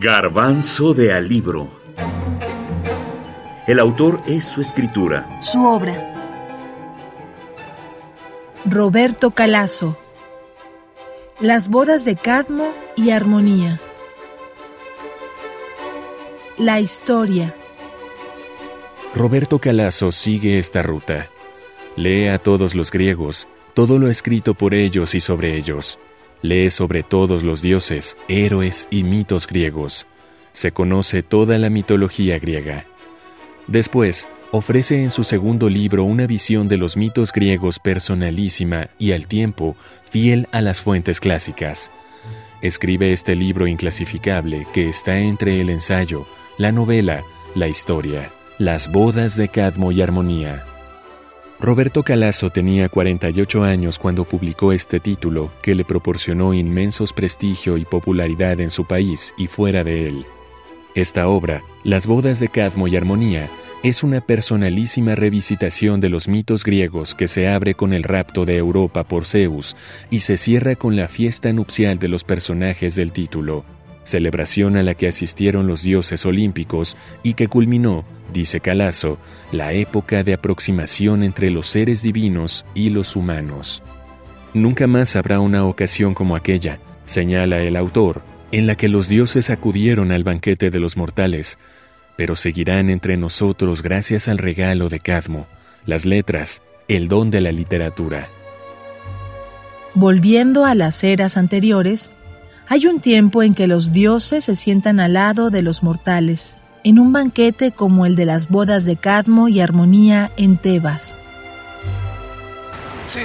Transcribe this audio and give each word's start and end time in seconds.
Garbanzo 0.00 0.94
de 0.94 1.12
Alibro. 1.12 1.68
El 3.66 3.80
autor 3.80 4.22
es 4.28 4.44
su 4.44 4.60
escritura. 4.60 5.40
Su 5.40 5.66
obra. 5.66 6.14
Roberto 8.64 9.32
Calazo. 9.32 9.98
Las 11.40 11.66
bodas 11.66 12.04
de 12.04 12.14
Cadmo 12.14 12.72
y 12.94 13.10
Armonía. 13.10 13.80
La 16.58 16.78
historia. 16.78 17.52
Roberto 19.16 19.58
Calazo 19.58 20.12
sigue 20.12 20.58
esta 20.58 20.80
ruta. 20.84 21.28
Lee 21.96 22.28
a 22.28 22.38
todos 22.38 22.76
los 22.76 22.92
griegos, 22.92 23.48
todo 23.74 23.98
lo 23.98 24.08
escrito 24.08 24.54
por 24.54 24.76
ellos 24.76 25.16
y 25.16 25.20
sobre 25.20 25.56
ellos. 25.56 25.98
Lee 26.42 26.70
sobre 26.70 27.02
todos 27.02 27.42
los 27.42 27.62
dioses, 27.62 28.16
héroes 28.28 28.86
y 28.90 29.02
mitos 29.02 29.46
griegos. 29.46 30.06
Se 30.52 30.72
conoce 30.72 31.22
toda 31.22 31.58
la 31.58 31.70
mitología 31.70 32.38
griega. 32.38 32.84
Después, 33.66 34.28
ofrece 34.50 35.02
en 35.02 35.10
su 35.10 35.24
segundo 35.24 35.68
libro 35.68 36.04
una 36.04 36.26
visión 36.26 36.68
de 36.68 36.78
los 36.78 36.96
mitos 36.96 37.32
griegos 37.32 37.78
personalísima 37.78 38.88
y 38.98 39.12
al 39.12 39.26
tiempo 39.26 39.76
fiel 40.10 40.48
a 40.52 40.60
las 40.60 40.80
fuentes 40.80 41.20
clásicas. 41.20 41.90
Escribe 42.62 43.12
este 43.12 43.36
libro 43.36 43.66
inclasificable 43.66 44.66
que 44.72 44.88
está 44.88 45.18
entre 45.18 45.60
el 45.60 45.70
ensayo, 45.70 46.26
la 46.56 46.72
novela, 46.72 47.22
la 47.54 47.68
historia, 47.68 48.32
las 48.58 48.90
bodas 48.90 49.36
de 49.36 49.48
Cadmo 49.48 49.92
y 49.92 50.02
Armonía. 50.02 50.64
Roberto 51.60 52.04
Calazo 52.04 52.50
tenía 52.50 52.88
48 52.88 53.64
años 53.64 53.98
cuando 53.98 54.24
publicó 54.24 54.72
este 54.72 55.00
título 55.00 55.50
que 55.60 55.74
le 55.74 55.84
proporcionó 55.84 56.54
inmensos 56.54 57.12
prestigio 57.12 57.76
y 57.78 57.84
popularidad 57.84 58.60
en 58.60 58.70
su 58.70 58.86
país 58.86 59.34
y 59.36 59.48
fuera 59.48 59.82
de 59.82 60.06
él. 60.06 60.26
Esta 60.94 61.26
obra, 61.26 61.64
Las 61.82 62.06
bodas 62.06 62.38
de 62.38 62.48
Cadmo 62.48 62.86
y 62.86 62.96
Armonía, 62.96 63.50
es 63.82 64.04
una 64.04 64.20
personalísima 64.20 65.16
revisitación 65.16 66.00
de 66.00 66.08
los 66.08 66.28
mitos 66.28 66.62
griegos 66.62 67.16
que 67.16 67.26
se 67.26 67.48
abre 67.48 67.74
con 67.74 67.92
el 67.92 68.04
rapto 68.04 68.44
de 68.44 68.56
Europa 68.56 69.02
por 69.02 69.26
Zeus 69.26 69.74
y 70.10 70.20
se 70.20 70.36
cierra 70.36 70.76
con 70.76 70.94
la 70.94 71.08
fiesta 71.08 71.52
nupcial 71.52 71.98
de 71.98 72.08
los 72.08 72.22
personajes 72.22 72.94
del 72.94 73.10
título, 73.10 73.64
celebración 74.08 74.76
a 74.76 74.82
la 74.82 74.94
que 74.94 75.08
asistieron 75.08 75.66
los 75.66 75.82
dioses 75.82 76.26
olímpicos 76.26 76.96
y 77.22 77.34
que 77.34 77.48
culminó, 77.48 78.04
dice 78.32 78.60
Calazo, 78.60 79.18
la 79.52 79.72
época 79.72 80.24
de 80.24 80.34
aproximación 80.34 81.22
entre 81.22 81.50
los 81.50 81.68
seres 81.68 82.02
divinos 82.02 82.66
y 82.74 82.90
los 82.90 83.16
humanos. 83.16 83.82
Nunca 84.54 84.86
más 84.86 85.14
habrá 85.14 85.40
una 85.40 85.64
ocasión 85.64 86.14
como 86.14 86.34
aquella, 86.34 86.80
señala 87.04 87.60
el 87.60 87.76
autor, 87.76 88.22
en 88.50 88.66
la 88.66 88.74
que 88.74 88.88
los 88.88 89.08
dioses 89.08 89.50
acudieron 89.50 90.10
al 90.10 90.24
banquete 90.24 90.70
de 90.70 90.80
los 90.80 90.96
mortales, 90.96 91.58
pero 92.16 92.34
seguirán 92.34 92.90
entre 92.90 93.16
nosotros 93.16 93.82
gracias 93.82 94.26
al 94.26 94.38
regalo 94.38 94.88
de 94.88 95.00
Cadmo, 95.00 95.46
las 95.86 96.04
letras, 96.04 96.62
el 96.88 97.08
don 97.08 97.30
de 97.30 97.40
la 97.40 97.52
literatura. 97.52 98.28
Volviendo 99.94 100.64
a 100.64 100.74
las 100.74 101.02
eras 101.04 101.36
anteriores, 101.36 102.12
hay 102.68 102.86
un 102.86 103.00
tiempo 103.00 103.42
en 103.42 103.54
que 103.54 103.66
los 103.66 103.92
dioses 103.92 104.44
se 104.44 104.54
sientan 104.54 105.00
al 105.00 105.14
lado 105.14 105.50
de 105.50 105.62
los 105.62 105.82
mortales, 105.82 106.58
en 106.84 106.98
un 106.98 107.12
banquete 107.12 107.72
como 107.72 108.04
el 108.04 108.14
de 108.14 108.26
las 108.26 108.48
bodas 108.48 108.84
de 108.84 108.96
Cadmo 108.96 109.48
y 109.48 109.60
Armonía 109.60 110.32
en 110.36 110.58
Tebas. 110.58 111.18
Sí, 113.06 113.20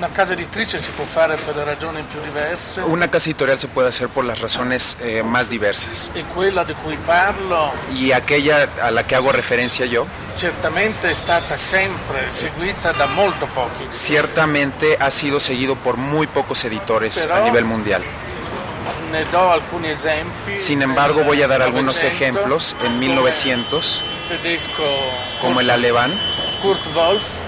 una 0.00 0.08
casa 0.08 0.32
editrice 0.32 0.78
se 0.78 0.92
puede 0.92 1.10
hacer 1.10 1.36
por 1.44 1.54
razones 1.54 2.06
più 2.06 2.20
diverse. 2.22 2.80
Una 2.84 3.10
casa 3.10 3.28
editorial 3.28 3.58
se 3.58 3.68
puede 3.68 3.88
hacer 3.88 4.08
por 4.08 4.24
las 4.24 4.40
razones 4.40 4.96
eh, 5.02 5.22
más 5.22 5.50
diversas. 5.50 6.10
E 6.14 6.24
quella 6.34 6.64
di 6.64 6.72
cui 6.82 6.96
parlo 7.04 7.70
Y 7.92 8.10
aquella 8.12 8.66
a 8.80 8.90
la 8.90 9.06
que 9.06 9.14
hago 9.14 9.30
referencia 9.30 9.84
yo, 9.84 10.06
certamente 10.36 11.10
è 11.10 11.12
stata 11.12 11.58
sempre 11.58 12.32
seguita 12.32 12.92
da 12.92 13.04
molto 13.08 13.46
pochi. 13.48 13.90
ciertamente 13.90 14.96
ha 14.98 15.10
sido 15.10 15.38
seguido 15.38 15.74
por 15.74 15.98
muy 15.98 16.26
pocos 16.26 16.64
editores 16.64 17.18
Pero- 17.18 17.34
a 17.34 17.40
nivel 17.40 17.66
mundial. 17.66 18.02
Ne 19.10 19.26
do 19.26 19.50
alcuni 19.50 19.90
esempi. 19.90 20.58
Sin 20.58 20.80
embargo, 20.80 21.24
voy 21.24 21.42
a 21.42 21.46
dar 21.46 21.60
algunos 21.60 21.96
900, 21.96 22.14
ejemplos. 22.14 22.76
En 22.84 22.98
1900, 22.98 24.02
come 24.02 24.34
il 24.34 24.40
tedesco 24.40 24.84
como 25.42 25.60
el 25.60 25.68
alemán 25.68 26.18
Kurt 26.62 26.86
Wolf, 26.94 27.40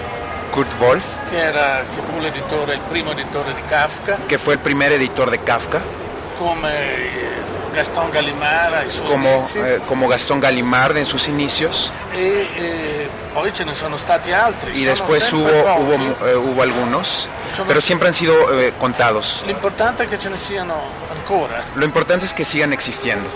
Kurt 0.52 0.70
Wolf, 0.78 1.16
che, 1.30 1.38
era, 1.38 1.82
che 1.94 2.02
fu 2.02 2.20
l'editore, 2.20 2.74
il 2.74 2.80
primo 2.86 3.12
editore 3.12 3.54
di 3.54 3.62
Kafka, 3.66 4.18
que 4.26 4.36
fue 4.36 4.52
el 4.52 4.58
primer 4.58 4.92
editor 4.92 5.30
de 5.30 5.38
Kafka, 5.38 5.80
eh, 5.80 7.80
Gallimard 8.10 8.74
ai 8.74 8.90
suoi 8.90 9.08
como, 9.08 9.48
eh, 9.54 9.80
como 9.86 10.08
Gastón 10.08 10.40
Gallimard 10.40 10.98
en 10.98 11.06
sus 11.06 11.26
inicios, 11.28 11.90
e 12.12 12.46
eh, 12.54 13.08
poi 13.32 13.50
ce 13.54 13.64
ne 13.64 13.72
sono 13.72 13.96
stati 13.96 14.32
altri. 14.32 14.78
y 14.78 14.84
después 14.84 15.32
hubo, 15.32 15.48
hubo, 15.48 15.94
eh, 16.26 16.36
hubo 16.36 16.60
algunos, 16.60 17.28
Sono- 17.50 17.68
pero 17.68 17.80
siempre 17.80 18.08
han 18.08 18.14
sido 18.14 18.34
eh, 18.52 18.74
contados. 18.78 19.44
L'importante 19.46 20.04
è 20.04 20.06
che 20.06 20.18
ce 20.18 20.28
ne 20.28 20.36
siano 20.36 20.74
ancora. 21.10 21.62
Lo 21.76 21.86
importante 21.86 22.26
es 22.26 22.34
que 22.34 22.44
sigan 22.44 22.74
existiendo. 22.74 23.30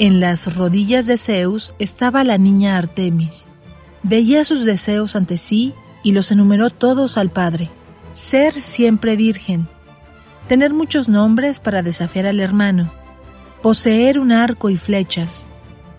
En 0.00 0.18
las 0.18 0.56
rodillas 0.56 1.06
de 1.06 1.18
Zeus 1.18 1.74
estaba 1.78 2.24
la 2.24 2.38
niña 2.38 2.78
Artemis. 2.78 3.50
Veía 4.02 4.44
sus 4.44 4.64
deseos 4.64 5.14
ante 5.14 5.36
sí 5.36 5.74
y 6.02 6.12
los 6.12 6.32
enumeró 6.32 6.70
todos 6.70 7.18
al 7.18 7.28
Padre. 7.28 7.68
Ser 8.14 8.62
siempre 8.62 9.14
virgen. 9.14 9.68
Tener 10.48 10.72
muchos 10.72 11.10
nombres 11.10 11.60
para 11.60 11.82
desafiar 11.82 12.24
al 12.24 12.40
hermano. 12.40 12.90
Poseer 13.60 14.18
un 14.18 14.32
arco 14.32 14.70
y 14.70 14.78
flechas. 14.78 15.50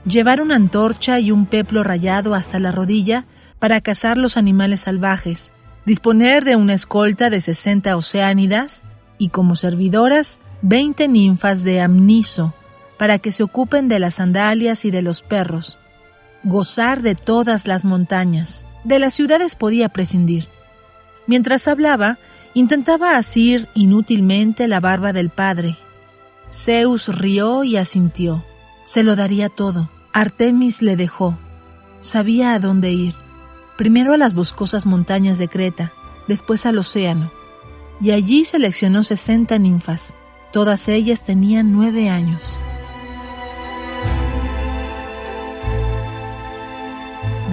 Llevar 0.03 0.41
una 0.41 0.56
antorcha 0.56 1.19
y 1.19 1.29
un 1.29 1.45
peplo 1.45 1.84
rayado 1.84 2.34
hasta 2.34 2.57
la 2.57 2.72
rodilla 2.72 3.25
para 3.59 3.81
cazar 3.81 4.17
los 4.17 4.35
animales 4.35 4.79
salvajes. 4.79 5.53
Disponer 5.85 6.44
de 6.44 6.56
una 6.56 6.73
escolta 6.73 7.29
de 7.29 7.40
60 7.40 7.95
oceánidas 7.95 8.84
y 9.19 9.29
como 9.29 9.56
servidoras 9.56 10.40
20 10.63 11.07
ninfas 11.07 11.63
de 11.63 11.81
amniso 11.81 12.56
para 13.01 13.17
que 13.17 13.31
se 13.31 13.41
ocupen 13.41 13.88
de 13.88 13.97
las 13.97 14.13
sandalias 14.13 14.85
y 14.85 14.91
de 14.91 15.01
los 15.01 15.23
perros. 15.23 15.79
Gozar 16.44 17.01
de 17.01 17.16
todas 17.16 17.66
las 17.66 17.84
montañas. 17.84 18.63
De 18.84 19.00
las 19.00 19.16
ciudades 19.16 19.56
podía 19.56 19.89
prescindir. 19.89 20.50
Mientras 21.25 21.67
hablaba, 21.67 22.19
intentaba 22.53 23.17
asir 23.17 23.67
inútilmente 23.73 24.67
la 24.67 24.79
barba 24.79 25.13
del 25.13 25.31
padre. 25.31 25.79
Zeus 26.51 27.07
rió 27.07 27.63
y 27.63 27.75
asintió. 27.75 28.45
Se 28.85 29.01
lo 29.01 29.16
daría 29.16 29.50
todo. 29.50 29.90
Artemis 30.13 30.84
le 30.84 30.95
dejó. 30.95 31.40
Sabía 32.01 32.53
a 32.53 32.59
dónde 32.59 32.91
ir. 32.91 33.16
Primero 33.79 34.13
a 34.13 34.17
las 34.17 34.35
boscosas 34.35 34.85
montañas 34.85 35.40
de 35.40 35.47
Creta, 35.47 35.91
después 36.28 36.67
al 36.67 36.78
océano. 36.78 37.31
Y 38.00 38.11
allí 38.11 38.45
seleccionó 38.45 39.01
60 39.01 39.57
ninfas. 39.57 40.16
Todas 40.53 40.88
ellas 40.88 41.25
tenían 41.25 41.72
nueve 41.72 42.07
años. 42.07 42.59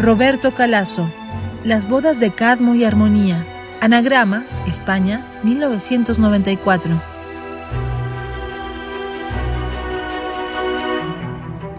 Roberto 0.00 0.54
Calazo, 0.54 1.10
Las 1.64 1.88
bodas 1.88 2.20
de 2.20 2.30
Cadmo 2.30 2.76
y 2.76 2.84
Armonía, 2.84 3.44
Anagrama, 3.80 4.46
España, 4.64 5.26
1994. 5.42 7.02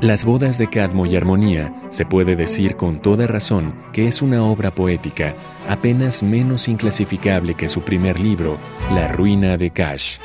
Las 0.01 0.25
bodas 0.25 0.57
de 0.57 0.67
Cadmo 0.67 1.05
y 1.05 1.15
Armonía 1.15 1.73
se 1.87 2.05
puede 2.05 2.35
decir 2.35 2.75
con 2.75 3.01
toda 3.01 3.25
razón 3.25 3.73
que 3.93 4.09
es 4.09 4.21
una 4.21 4.43
obra 4.43 4.71
poética 4.71 5.35
apenas 5.69 6.21
menos 6.21 6.67
inclasificable 6.67 7.53
que 7.53 7.69
su 7.69 7.83
primer 7.83 8.19
libro, 8.19 8.57
La 8.93 9.07
ruina 9.07 9.55
de 9.55 9.71
Cash. 9.71 10.17